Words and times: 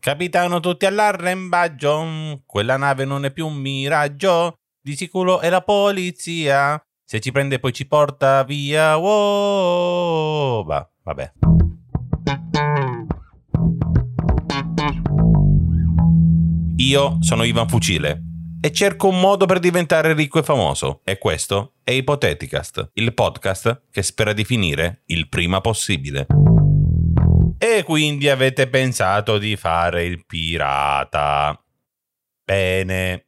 Capitano, 0.00 0.60
tutti 0.60 0.86
all'arrembaggio. 0.86 2.42
Quella 2.46 2.78
nave 2.78 3.04
non 3.04 3.26
è 3.26 3.30
più 3.30 3.46
un 3.46 3.56
miraggio. 3.56 4.54
Di 4.80 4.96
sicuro 4.96 5.40
è 5.40 5.50
la 5.50 5.60
polizia. 5.60 6.82
Se 7.04 7.20
ci 7.20 7.30
prende 7.30 7.58
poi 7.58 7.74
ci 7.74 7.86
porta 7.86 8.42
via. 8.42 8.96
Wow. 8.96 10.64
Va, 10.64 10.90
vabbè. 11.02 11.32
Io 16.76 17.18
sono 17.20 17.42
Ivan 17.44 17.68
Fucile 17.68 18.22
e 18.62 18.72
cerco 18.72 19.08
un 19.08 19.20
modo 19.20 19.44
per 19.44 19.58
diventare 19.58 20.14
ricco 20.14 20.38
e 20.38 20.42
famoso. 20.42 21.02
E 21.04 21.18
questo 21.18 21.74
è 21.84 21.90
Ipoteticast, 21.90 22.92
il 22.94 23.12
podcast 23.12 23.82
che 23.90 24.02
spera 24.02 24.32
di 24.32 24.46
finire 24.46 25.02
il 25.06 25.28
prima 25.28 25.60
possibile. 25.60 26.26
E 27.62 27.82
quindi 27.82 28.30
avete 28.30 28.70
pensato 28.70 29.36
di 29.36 29.54
fare 29.54 30.06
il 30.06 30.24
pirata. 30.24 31.62
Bene. 32.42 33.26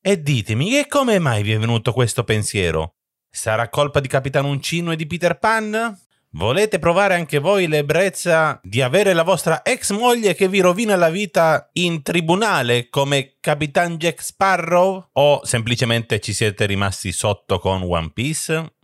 E 0.00 0.22
ditemi 0.22 0.70
che 0.70 0.86
come 0.86 1.18
mai 1.18 1.42
vi 1.42 1.50
è 1.50 1.58
venuto 1.58 1.92
questo 1.92 2.22
pensiero? 2.22 2.94
Sarà 3.28 3.68
colpa 3.70 3.98
di 3.98 4.06
Capitan 4.06 4.44
Uncino 4.44 4.92
e 4.92 4.96
di 4.96 5.08
Peter 5.08 5.40
Pan? 5.40 5.98
Volete 6.34 6.78
provare 6.78 7.14
anche 7.14 7.40
voi 7.40 7.66
l'ebbrezza 7.66 8.60
di 8.62 8.80
avere 8.80 9.12
la 9.12 9.24
vostra 9.24 9.64
ex 9.64 9.90
moglie 9.90 10.36
che 10.36 10.46
vi 10.46 10.60
rovina 10.60 10.94
la 10.94 11.10
vita 11.10 11.68
in 11.72 12.02
tribunale 12.02 12.88
come 12.88 13.38
Capitan 13.40 13.96
Jack 13.96 14.22
Sparrow? 14.22 15.08
O 15.14 15.44
semplicemente 15.44 16.20
ci 16.20 16.32
siete 16.32 16.64
rimasti 16.66 17.10
sotto 17.10 17.58
con 17.58 17.82
One 17.82 18.12
Piece? 18.14 18.74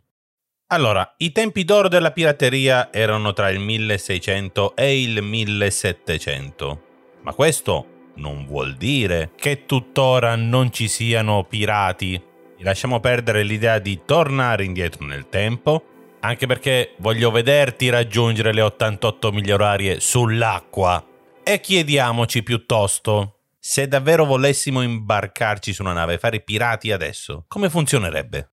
Allora, 0.73 1.15
i 1.17 1.33
tempi 1.33 1.65
d'oro 1.65 1.89
della 1.89 2.13
pirateria 2.13 2.93
erano 2.93 3.33
tra 3.33 3.51
il 3.51 3.59
1600 3.59 4.77
e 4.77 5.03
il 5.03 5.21
1700. 5.21 6.83
Ma 7.23 7.33
questo 7.33 7.87
non 8.17 8.47
vuol 8.47 8.77
dire 8.77 9.33
che 9.35 9.67
tuttora 9.67 10.37
non 10.37 10.73
ci 10.73 10.87
siano 10.87 11.43
pirati. 11.43 12.23
Lasciamo 12.59 13.01
perdere 13.01 13.43
l'idea 13.43 13.81
di 13.81 14.03
tornare 14.05 14.65
indietro 14.65 15.05
nel 15.07 15.29
tempo 15.29 15.85
anche 16.21 16.47
perché 16.47 16.95
voglio 16.99 17.31
vederti 17.31 17.89
raggiungere 17.89 18.53
le 18.53 18.61
88 18.61 19.33
miglia 19.33 19.55
orarie 19.55 20.01
sull'acqua. 20.01 21.05
E 21.43 21.61
chiediamoci 21.61 22.43
piuttosto, 22.43 23.39
se 23.59 23.89
davvero 23.89 24.25
volessimo 24.25 24.83
imbarcarci 24.83 25.73
su 25.73 25.83
una 25.83 25.95
nave 25.95 26.15
e 26.15 26.19
fare 26.19 26.41
pirati 26.41 26.93
adesso, 26.93 27.45
come 27.49 27.71
funzionerebbe? 27.71 28.51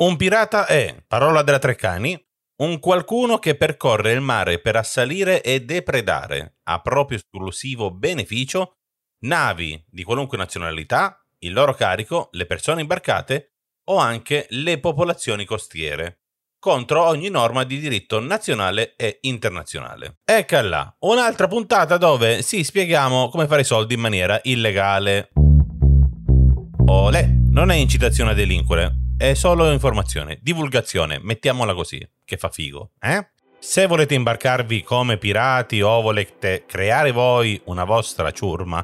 Un 0.00 0.16
pirata 0.16 0.66
è, 0.66 1.04
parola 1.06 1.42
della 1.42 1.58
Treccani, 1.58 2.18
un 2.62 2.78
qualcuno 2.78 3.38
che 3.38 3.54
percorre 3.54 4.12
il 4.12 4.22
mare 4.22 4.58
per 4.58 4.76
assalire 4.76 5.42
e 5.42 5.60
depredare, 5.60 6.56
a 6.68 6.80
proprio 6.80 7.18
esclusivo 7.18 7.90
beneficio, 7.92 8.78
navi 9.26 9.84
di 9.86 10.02
qualunque 10.02 10.38
nazionalità, 10.38 11.22
il 11.40 11.52
loro 11.52 11.74
carico, 11.74 12.30
le 12.32 12.46
persone 12.46 12.80
imbarcate 12.80 13.56
o 13.90 13.98
anche 13.98 14.46
le 14.50 14.80
popolazioni 14.80 15.44
costiere 15.44 16.20
contro 16.58 17.04
ogni 17.04 17.28
norma 17.28 17.64
di 17.64 17.78
diritto 17.78 18.20
nazionale 18.20 18.94
e 18.96 19.18
internazionale. 19.22 20.20
Ecco 20.24 20.60
là, 20.62 20.96
un'altra 21.00 21.46
puntata 21.46 21.98
dove 21.98 22.40
sì, 22.40 22.64
spieghiamo 22.64 23.28
come 23.28 23.46
fare 23.46 23.60
i 23.60 23.64
soldi 23.64 23.94
in 23.94 24.00
maniera 24.00 24.40
illegale. 24.44 25.28
Olè, 26.86 27.26
non 27.50 27.70
è 27.70 27.74
incitazione 27.74 28.30
a 28.30 28.34
delinquere, 28.34 28.99
è 29.20 29.34
solo 29.34 29.70
informazione, 29.70 30.38
divulgazione, 30.40 31.20
mettiamola 31.22 31.74
così, 31.74 32.00
che 32.24 32.38
fa 32.38 32.48
figo, 32.48 32.92
eh? 32.98 33.32
Se 33.58 33.84
volete 33.84 34.14
imbarcarvi 34.14 34.82
come 34.82 35.18
pirati 35.18 35.82
o 35.82 36.00
volete 36.00 36.64
creare 36.64 37.12
voi 37.12 37.60
una 37.66 37.84
vostra 37.84 38.30
ciurma, 38.30 38.82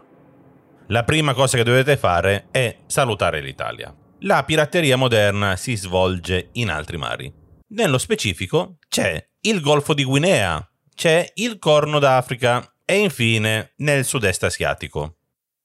la 0.89 1.05
prima 1.05 1.33
cosa 1.33 1.57
che 1.57 1.63
dovete 1.65 1.97
fare 1.97 2.49
è 2.51 2.81
salutare 2.85 3.41
l'Italia. 3.41 3.97
La 4.21 4.45
pirateria 4.45 4.99
moderna 4.99 5.57
si 5.57 5.75
svolge 5.75 6.51
in 6.53 6.69
altri 6.69 6.99
mari. 6.99 7.33
Nello 7.69 7.97
specifico 7.97 8.77
c'è 8.91 9.27
il 9.41 9.63
Golfo 9.63 9.95
di 9.95 10.05
Guinea, 10.05 10.71
c'è 10.95 11.33
il 11.37 11.59
Corno 11.59 11.99
d'Africa 11.99 12.75
e 12.85 12.99
infine 12.99 13.73
nel 13.77 14.05
sud-est 14.05 14.45
asiatico, 14.45 15.17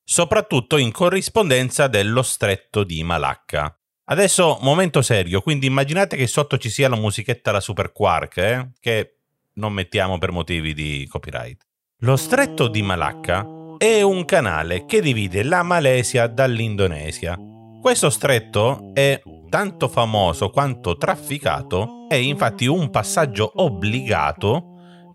soprattutto 0.01 0.77
in 0.77 0.93
corrispondenza 0.93 1.87
dello 1.87 2.21
stretto 2.21 2.85
di 2.85 3.03
Malacca. 3.03 3.75
Adesso 4.05 4.57
momento 4.61 5.01
serio, 5.01 5.41
quindi 5.41 5.67
immaginate 5.67 6.17
che 6.17 6.27
sotto 6.27 6.57
ci 6.57 6.69
sia 6.69 6.89
la 6.89 6.95
musichetta 6.95 7.51
la 7.51 7.59
Super 7.59 7.91
Quark, 7.91 8.37
eh? 8.37 8.69
che 8.79 9.15
non 9.53 9.73
mettiamo 9.73 10.17
per 10.17 10.31
motivi 10.31 10.73
di 10.73 11.07
copyright. 11.09 11.65
Lo 11.99 12.15
stretto 12.15 12.67
di 12.67 12.81
Malacca 12.81 13.45
è 13.77 14.01
un 14.01 14.25
canale 14.25 14.85
che 14.85 15.01
divide 15.01 15.43
la 15.43 15.63
Malesia 15.63 16.27
dall'Indonesia. 16.27 17.37
Questo 17.79 18.09
stretto 18.09 18.91
è 18.93 19.21
tanto 19.49 19.87
famoso 19.87 20.49
quanto 20.49 20.97
trafficato, 20.97 22.05
è 22.07 22.15
infatti 22.15 22.67
un 22.67 22.89
passaggio 22.89 23.51
obbligato 23.55 24.70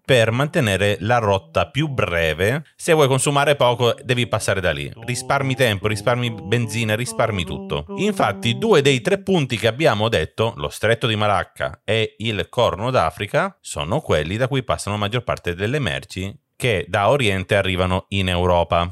per 0.07 0.31
mantenere 0.31 0.99
la 1.01 1.19
rotta 1.19 1.69
più 1.69 1.89
breve. 1.89 2.63
Se 2.77 2.93
vuoi 2.93 3.09
consumare 3.09 3.57
poco, 3.57 3.93
devi 4.05 4.29
passare 4.29 4.61
da 4.61 4.71
lì. 4.71 4.89
Risparmi 5.05 5.57
tempo, 5.57 5.89
risparmi 5.89 6.31
benzina, 6.31 6.95
risparmi 6.95 7.45
tutto. 7.45 7.87
Infatti, 7.97 8.57
due 8.57 8.83
dei 8.83 9.01
tre 9.01 9.21
punti 9.21 9.59
che 9.59 9.67
abbiamo 9.67 10.09
detto, 10.09 10.55
lo 10.59 10.69
stretto 10.69 11.09
di 11.09 11.17
Malacca 11.17 11.81
e 11.83 12.15
il 12.19 12.49
Corno 12.49 12.93
d'Africa, 12.93 13.59
sono 13.61 14.01
quelli 14.01 14.37
da 14.37 14.47
cui 14.47 14.63
passano 14.63 14.95
la 14.95 15.03
maggior 15.03 15.25
parte 15.25 15.57
delle 15.57 15.81
merci 15.81 16.33
che 16.55 16.87
da 16.89 17.11
Oriente 17.11 17.57
arrivano 17.57 18.05
in 18.11 18.29
Europa. 18.29 18.89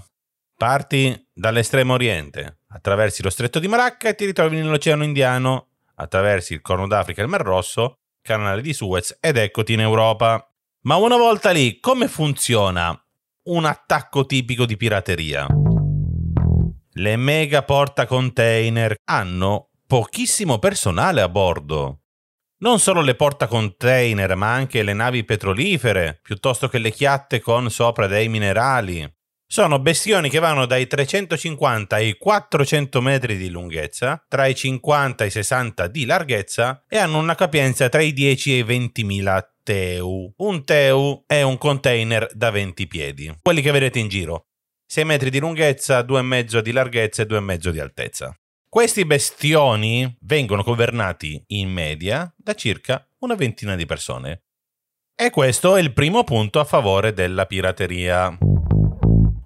Parti 0.57 1.29
dall'estremo 1.33 1.93
oriente, 1.93 2.63
attraversi 2.71 3.23
lo 3.23 3.31
stretto 3.31 3.61
di 3.61 3.69
Malacca 3.69 4.09
e 4.09 4.17
ti 4.17 4.25
ritrovi 4.25 4.57
nell'Oceano 4.57 5.05
Indiano, 5.05 5.69
attraversi 5.95 6.55
il 6.55 6.61
Corno 6.61 6.89
d'Africa 6.89 7.21
e 7.21 7.25
il 7.25 7.31
Mar 7.31 7.43
Rosso, 7.43 8.01
canale 8.21 8.63
di 8.63 8.73
Suez 8.73 9.17
ed 9.21 9.37
eccoti 9.37 9.75
in 9.75 9.81
Europa. 9.81 10.49
Ma 10.85 10.97
una 10.97 11.17
volta 11.17 11.51
lì, 11.51 11.81
come 11.81 12.09
funziona 12.09 12.95
un 13.45 13.65
attacco 13.65 14.27
tipico 14.27 14.67
di 14.67 14.77
pirateria? 14.77 15.47
Le 16.97 17.17
mega 17.17 17.63
porta 17.63 18.05
container 18.05 18.95
hanno 19.05 19.71
pochissimo 19.87 20.59
personale 20.59 21.23
a 21.23 21.29
bordo. 21.31 22.01
Non 22.59 22.81
solo 22.81 23.01
le 23.01 23.15
porta 23.15 23.47
container, 23.47 24.37
ma 24.37 24.53
anche 24.53 24.83
le 24.83 24.93
navi 24.93 25.25
petrolifere, 25.25 26.21
piuttosto 26.23 26.69
che 26.69 26.77
le 26.77 26.91
chiatte 26.91 27.41
con 27.41 27.71
sopra 27.71 28.07
dei 28.07 28.29
minerali. 28.29 29.11
Sono 29.47 29.79
bestioni 29.79 30.31
che 30.31 30.39
vanno 30.39 30.67
dai 30.67 30.87
350 30.87 31.97
ai 31.97 32.17
400 32.17 33.01
metri 33.01 33.37
di 33.37 33.51
lunghezza, 33.51 34.25
tra 34.27 34.47
i 34.47 34.55
50 34.55 35.25
e 35.25 35.27
i 35.27 35.31
60 35.31 35.87
di 35.87 36.07
larghezza 36.07 36.85
e 36.89 36.99
hanno 36.99 37.19
una 37.19 37.35
capienza 37.35 37.89
tra 37.89 38.01
i 38.01 38.13
10 38.13 38.53
e 38.53 38.59
i 38.59 38.65
20.000 38.65 39.49
TEU. 39.63 40.35
Un 40.39 40.65
TEU 40.65 41.25
è 41.27 41.43
un 41.43 41.59
container 41.59 42.29
da 42.35 42.51
20 42.51 42.87
piedi, 42.87 43.39
quelli 43.41 43.61
che 43.61 43.71
vedete 43.71 43.99
in 43.99 44.09
giro. 44.09 44.47
6 44.87 45.05
metri 45.05 45.31
di 45.31 45.39
lunghezza, 45.39 46.01
2,5 46.01 46.61
di 46.61 46.73
larghezza 46.73 47.23
e 47.23 47.27
2,5 47.27 47.69
di 47.71 47.81
altezza. 47.81 48.39
Questi 48.69 49.05
bestioni 49.05 50.17
vengono 50.23 50.63
governati 50.63 51.41
in 51.49 51.71
media 51.71 52.33
da 52.37 52.55
circa 52.55 53.07
una 53.21 53.37
ventina 53.37 53.77
di 53.77 53.87
persone. 53.87 54.43
E 55.15 55.31
questo 55.31 55.77
è 55.77 55.81
il 55.81 55.93
primo 55.93 56.25
punto 56.25 56.59
a 56.59 56.65
favore 56.65 57.13
della 57.13 57.47
pirateria. 57.47 58.37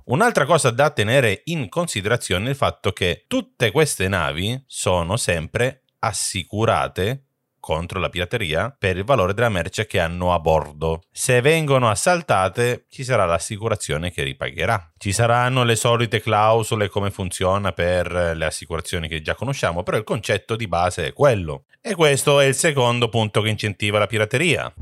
Un'altra 0.08 0.46
cosa 0.46 0.70
da 0.70 0.88
tenere 0.88 1.42
in 1.44 1.68
considerazione 1.68 2.46
è 2.46 2.50
il 2.50 2.56
fatto 2.56 2.92
che 2.92 3.24
tutte 3.26 3.70
queste 3.70 4.08
navi 4.08 4.58
sono 4.66 5.18
sempre 5.18 5.82
assicurate 5.98 7.24
contro 7.60 8.00
la 8.00 8.08
pirateria 8.08 8.74
per 8.78 8.96
il 8.96 9.04
valore 9.04 9.34
della 9.34 9.50
merce 9.50 9.86
che 9.86 10.00
hanno 10.00 10.32
a 10.32 10.38
bordo. 10.40 11.02
Se 11.10 11.42
vengono 11.42 11.90
assaltate, 11.90 12.86
ci 12.88 13.04
sarà 13.04 13.26
l'assicurazione 13.26 14.10
che 14.10 14.22
ripagherà. 14.22 14.92
Ci 14.96 15.12
saranno 15.12 15.62
le 15.62 15.76
solite 15.76 16.22
clausole 16.22 16.88
come 16.88 17.10
funziona 17.10 17.72
per 17.72 18.10
le 18.34 18.46
assicurazioni 18.46 19.08
che 19.08 19.20
già 19.20 19.34
conosciamo, 19.34 19.82
però 19.82 19.98
il 19.98 20.04
concetto 20.04 20.56
di 20.56 20.68
base 20.68 21.08
è 21.08 21.12
quello. 21.12 21.64
E 21.82 21.94
questo 21.94 22.40
è 22.40 22.46
il 22.46 22.54
secondo 22.54 23.10
punto 23.10 23.42
che 23.42 23.50
incentiva 23.50 23.98
la 23.98 24.06
pirateria. 24.06 24.72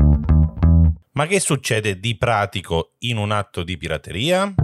Ma 1.15 1.27
che 1.27 1.41
succede 1.41 1.99
di 1.99 2.17
pratico 2.17 2.93
in 2.99 3.17
un 3.17 3.33
atto 3.33 3.65
di 3.65 3.77
pirateria? 3.77 4.55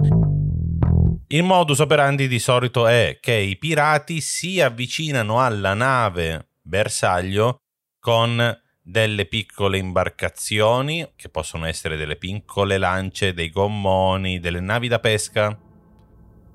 Il 1.33 1.41
modus 1.41 1.79
operandi 1.79 2.27
di 2.27 2.37
solito 2.37 2.85
è 2.85 3.17
che 3.19 3.33
i 3.33 3.57
pirati 3.57 4.21
si 4.21 4.61
avvicinano 4.61 5.41
alla 5.41 5.73
nave 5.73 6.49
bersaglio 6.61 7.57
con 7.99 8.55
delle 8.79 9.25
piccole 9.25 9.79
imbarcazioni, 9.79 11.13
che 11.15 11.29
possono 11.29 11.65
essere 11.65 11.97
delle 11.97 12.17
piccole 12.17 12.77
lance, 12.77 13.33
dei 13.33 13.49
gommoni, 13.49 14.39
delle 14.39 14.59
navi 14.59 14.87
da 14.87 14.99
pesca, 14.99 15.57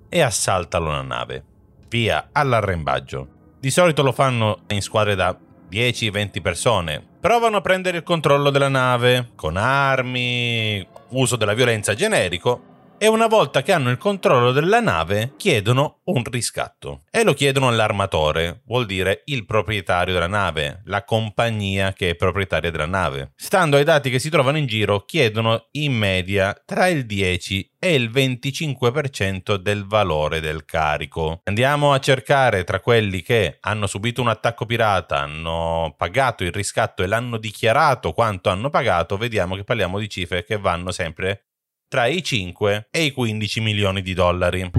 e 0.09 0.21
assaltano 0.21 0.91
la 0.93 1.03
nave. 1.03 1.45
Via, 1.89 2.29
all'arrembaggio. 2.31 3.57
Di 3.59 3.71
solito 3.71 4.05
lo 4.05 4.13
fanno 4.13 4.61
in 4.69 4.81
squadre 4.81 5.17
da 5.17 5.37
10-20 5.69 6.41
persone. 6.41 7.05
Provano 7.19 7.57
a 7.57 7.63
prendere 7.63 7.97
il 7.97 8.05
controllo 8.05 8.51
della 8.51 8.69
nave 8.69 9.33
con 9.35 9.57
armi, 9.57 10.87
uso 11.09 11.35
della 11.35 11.55
violenza 11.55 11.95
generico 11.95 12.77
e 12.99 13.07
una 13.07 13.29
volta 13.29 13.63
che 13.63 13.73
hanno 13.73 13.91
il 13.91 13.97
controllo 13.97 14.51
della 14.51 14.81
nave 14.81 15.35
chiedono 15.37 16.01
un 16.05 16.25
riscatto. 16.25 17.03
E 17.11 17.23
lo 17.23 17.33
chiedono 17.33 17.69
all'armatore, 17.69 18.63
vuol 18.67 18.87
dire 18.87 19.23
il 19.27 19.47
proprietario 19.47 20.13
della 20.13 20.27
nave, 20.27 20.83
la 20.87 21.05
compagnia 21.05 21.93
che 21.93 22.11
è 22.11 22.15
proprietaria 22.17 22.71
della 22.71 22.87
nave. 22.87 23.33
Stando 23.37 23.77
ai 23.77 23.85
dati 23.85 24.11
che 24.11 24.19
si 24.19 24.31
trovano 24.31 24.59
in 24.59 24.67
giro, 24.67 25.05
chiedono 25.05 25.69
in 25.73 25.93
media 25.93 26.61
tra 26.65 26.89
il 26.89 27.07
10 27.07 27.77
e 27.79 27.95
il 27.95 28.11
25% 28.11 29.55
del 29.55 29.87
valore 29.87 30.41
del 30.41 30.65
carico. 30.65 31.41
Andiamo 31.45 31.93
a 31.93 32.01
cercare 32.01 32.65
tra 32.65 32.81
quelli 32.81 33.23
che 33.23 33.59
hanno 33.61 33.87
subito 33.87 34.21
un 34.21 34.29
attacco 34.29 34.67
pirata, 34.67 35.21
hanno 35.21 35.95
pagato 35.97 36.43
il 36.43 36.53
riscatto 36.53 37.03
e 37.05 37.07
l'hanno 37.07 37.37
dichiarato 37.37 38.13
quanto 38.13 38.49
hanno 38.49 38.71
pagato, 38.71 39.17
vediamo 39.17 39.55
che 39.55 39.63
parliamo 39.63 40.01
di 40.01 40.09
cifre 40.09 40.45
che 40.45 40.59
vanno 40.59 40.91
sempre 40.91 41.45
tra 41.89 42.07
i 42.07 42.23
5 42.23 42.89
e 42.91 43.03
i 43.05 43.13
15 43.13 43.61
milioni 43.61 44.03
di 44.03 44.15
dollari. 44.15 44.71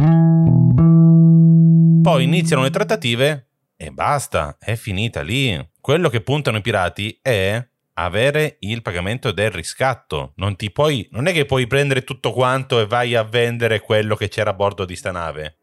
Poi 2.02 2.24
iniziano 2.24 2.62
le 2.62 2.70
trattative 2.70 3.50
e 3.76 3.92
basta, 3.92 4.58
è 4.60 4.76
finita 4.76 5.22
lì. 5.22 5.60
Quello 5.82 6.10
che 6.10 6.22
puntano 6.22 6.58
i 6.58 6.62
pirati 6.62 7.18
è 7.22 7.66
avere 7.94 8.58
il 8.60 8.82
pagamento 8.82 9.32
del 9.32 9.52
riscatto. 9.52 10.34
Non 10.36 10.56
ti 10.56 10.72
puoi, 10.72 11.08
non 11.12 11.28
è 11.28 11.34
che 11.34 11.46
puoi 11.46 11.68
prendere 11.68 12.04
tutto 12.04 12.32
quanto 12.32 12.80
e 12.80 12.86
vai 12.86 13.16
a 13.16 13.24
vendere 13.24 13.82
quello 13.82 14.16
che 14.16 14.28
c'era 14.28 14.52
a 14.52 14.54
bordo 14.54 14.86
di 14.86 14.96
sta 14.96 15.12
nave. 15.12 15.58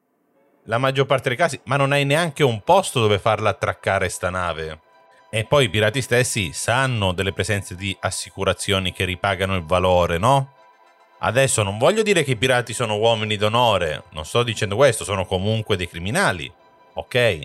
La 0.64 0.78
maggior 0.78 1.06
parte 1.06 1.28
dei 1.28 1.38
casi, 1.38 1.60
ma 1.66 1.76
non 1.76 1.92
hai 1.92 2.04
neanche 2.04 2.42
un 2.42 2.62
posto 2.62 3.00
dove 3.00 3.18
farla 3.18 3.50
attraccare 3.50 4.08
sta 4.08 4.30
nave. 4.30 4.80
E 5.30 5.44
poi 5.44 5.66
i 5.66 5.70
pirati 5.70 6.02
stessi 6.02 6.52
sanno 6.52 7.12
delle 7.12 7.32
presenze 7.32 7.74
di 7.74 7.96
assicurazioni 8.00 8.92
che 8.92 9.04
ripagano 9.04 9.54
il 9.54 9.64
valore, 9.64 10.18
no? 10.18 10.55
Adesso 11.18 11.62
non 11.62 11.78
voglio 11.78 12.02
dire 12.02 12.22
che 12.22 12.32
i 12.32 12.36
pirati 12.36 12.72
sono 12.72 12.96
uomini 12.96 13.36
d'onore, 13.36 14.04
non 14.10 14.24
sto 14.24 14.42
dicendo 14.42 14.76
questo, 14.76 15.04
sono 15.04 15.24
comunque 15.24 15.76
dei 15.76 15.88
criminali, 15.88 16.50
ok? 16.94 17.40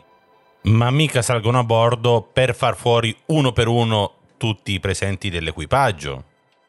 Ma 0.64 0.92
mica 0.92 1.22
salgono 1.22 1.60
a 1.60 1.64
bordo 1.64 2.22
per 2.22 2.54
far 2.54 2.76
fuori 2.76 3.16
uno 3.28 3.52
per 3.52 3.68
uno 3.68 4.14
tutti 4.38 4.74
i 4.74 4.80
presenti 4.80 5.30
dell'equipaggio. 5.30 6.24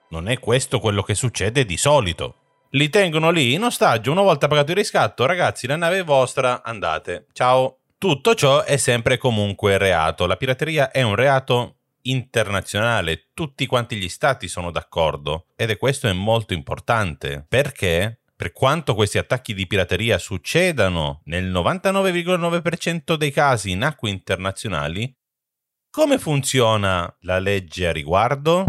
Non 0.08 0.28
è 0.28 0.38
questo 0.38 0.78
quello 0.78 1.02
che 1.02 1.14
succede 1.14 1.64
di 1.64 1.76
solito. 1.76 2.34
Li 2.70 2.88
tengono 2.88 3.30
lì 3.30 3.52
in 3.52 3.64
ostaggio, 3.64 4.12
una 4.12 4.22
volta 4.22 4.48
pagato 4.48 4.70
il 4.70 4.78
riscatto, 4.78 5.26
ragazzi, 5.26 5.66
la 5.66 5.76
nave 5.76 5.98
è 5.98 6.04
vostra, 6.04 6.62
andate. 6.62 7.26
Ciao. 7.32 7.76
Tutto 7.98 8.34
ciò 8.34 8.62
è 8.62 8.78
sempre 8.78 9.16
comunque 9.16 9.78
reato. 9.78 10.26
La 10.26 10.36
pirateria 10.36 10.90
è 10.90 11.02
un 11.02 11.14
reato 11.14 11.76
internazionale, 12.02 13.28
tutti 13.34 13.66
quanti 13.66 13.96
gli 13.96 14.08
stati 14.08 14.48
sono 14.48 14.70
d'accordo 14.70 15.46
ed 15.56 15.70
è 15.70 15.76
questo 15.76 16.08
è 16.08 16.12
molto 16.12 16.52
importante 16.54 17.44
perché 17.48 18.22
per 18.34 18.52
quanto 18.52 18.94
questi 18.94 19.18
attacchi 19.18 19.54
di 19.54 19.66
pirateria 19.66 20.18
succedano 20.18 21.20
nel 21.26 21.50
99,9% 21.50 23.14
dei 23.14 23.30
casi 23.30 23.70
in 23.70 23.84
acque 23.84 24.10
internazionali, 24.10 25.14
come 25.90 26.18
funziona 26.18 27.14
la 27.20 27.38
legge 27.38 27.86
a 27.86 27.92
riguardo? 27.92 28.64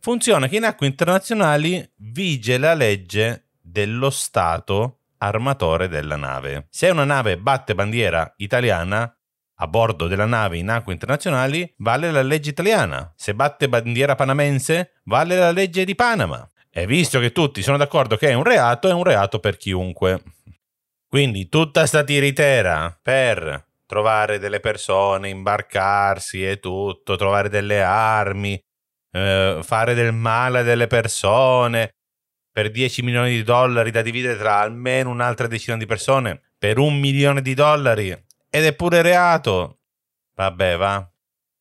Funziona 0.00 0.48
che 0.48 0.56
in 0.56 0.64
acque 0.64 0.86
internazionali 0.86 1.86
vige 1.96 2.56
la 2.56 2.72
legge 2.72 3.48
dello 3.60 4.08
Stato 4.08 5.00
armatore 5.18 5.88
della 5.88 6.16
nave. 6.16 6.66
Se 6.70 6.88
una 6.88 7.04
nave 7.04 7.36
batte 7.36 7.74
bandiera 7.74 8.32
italiana, 8.38 9.14
a 9.62 9.66
bordo 9.66 10.06
della 10.06 10.26
nave 10.26 10.58
in 10.58 10.68
acque 10.68 10.92
internazionali 10.92 11.72
vale 11.78 12.10
la 12.10 12.22
legge 12.22 12.50
italiana. 12.50 13.12
Se 13.16 13.34
batte 13.34 13.68
bandiera 13.68 14.14
panamense 14.14 15.00
vale 15.04 15.36
la 15.36 15.50
legge 15.50 15.84
di 15.84 15.94
Panama. 15.94 16.48
E 16.72 16.86
visto 16.86 17.18
che 17.18 17.32
tutti 17.32 17.62
sono 17.62 17.76
d'accordo 17.76 18.16
che 18.16 18.28
è 18.28 18.34
un 18.34 18.44
reato, 18.44 18.88
è 18.88 18.92
un 18.92 19.02
reato 19.02 19.38
per 19.38 19.56
chiunque. 19.56 20.22
Quindi 21.08 21.48
tutta 21.48 21.86
sta 21.86 22.04
tiritera 22.04 22.96
per 23.02 23.66
trovare 23.86 24.38
delle 24.38 24.60
persone, 24.60 25.28
imbarcarsi 25.28 26.46
e 26.46 26.60
tutto, 26.60 27.16
trovare 27.16 27.48
delle 27.48 27.82
armi, 27.82 28.58
eh, 29.12 29.58
fare 29.62 29.94
del 29.94 30.12
male 30.12 30.60
a 30.60 30.62
delle 30.62 30.86
persone 30.86 31.90
per 32.52 32.70
10 32.70 33.02
milioni 33.02 33.30
di 33.30 33.42
dollari 33.42 33.90
da 33.90 34.02
dividere 34.02 34.38
tra 34.38 34.60
almeno 34.60 35.10
un'altra 35.10 35.48
decina 35.48 35.76
di 35.76 35.86
persone, 35.86 36.40
per 36.56 36.78
un 36.78 36.98
milione 36.98 37.42
di 37.42 37.54
dollari 37.54 38.16
ed 38.50 38.64
è 38.64 38.74
pure 38.74 39.00
reato. 39.00 39.78
Vabbè, 40.34 40.76
va. 40.76 41.08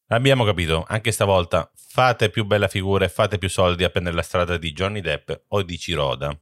Abbiamo 0.08 0.44
capito, 0.44 0.84
anche 0.88 1.12
stavolta 1.12 1.72
fate 1.76 2.30
più 2.30 2.46
bella 2.46 2.68
figura 2.68 3.06
e 3.06 3.10
fate 3.10 3.38
più 3.38 3.48
soldi 3.48 3.84
a 3.84 3.90
prendere 3.90 4.16
la 4.16 4.24
strada 4.24 4.58
di 4.58 4.74
Johnny 4.74 5.02
Depp 5.02 5.32
o 5.50 5.62
di 5.62 5.78
Ciroda. 5.78 6.36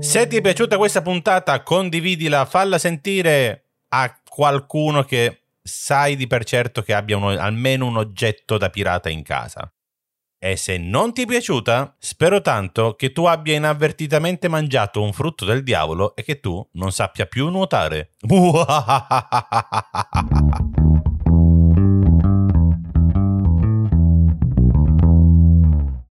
Se 0.00 0.26
ti 0.26 0.36
è 0.36 0.40
piaciuta 0.42 0.76
questa 0.76 1.00
puntata, 1.00 1.62
condividila, 1.62 2.44
falla 2.44 2.76
sentire 2.76 3.70
a 3.88 4.20
qualcuno 4.28 5.02
che 5.04 5.44
sai 5.62 6.14
di 6.14 6.26
per 6.26 6.44
certo 6.44 6.82
che 6.82 6.92
abbia 6.92 7.16
uno, 7.16 7.28
almeno 7.28 7.86
un 7.86 7.96
oggetto 7.96 8.58
da 8.58 8.68
pirata 8.68 9.08
in 9.08 9.22
casa. 9.22 9.73
E 10.44 10.58
se 10.58 10.76
non 10.76 11.14
ti 11.14 11.22
è 11.22 11.26
piaciuta, 11.26 11.96
spero 11.98 12.42
tanto 12.42 12.96
che 12.96 13.12
tu 13.12 13.24
abbia 13.24 13.54
inavvertitamente 13.54 14.48
mangiato 14.48 15.00
un 15.00 15.14
frutto 15.14 15.46
del 15.46 15.62
diavolo 15.62 16.14
e 16.14 16.22
che 16.22 16.38
tu 16.38 16.62
non 16.72 16.92
sappia 16.92 17.24
più 17.24 17.48
nuotare. 17.48 18.10